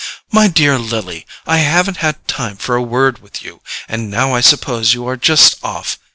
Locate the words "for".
2.57-2.75